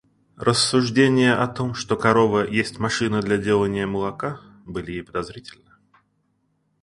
Рассуждения 0.37 1.33
о 1.33 1.47
том, 1.47 1.75
что 1.75 1.95
корова 1.95 2.43
есть 2.43 2.79
машина 2.79 3.21
для 3.21 3.37
деланья 3.37 3.85
молока, 3.85 4.41
были 4.65 4.93
ей 4.93 5.03
подозрительны. 5.03 5.69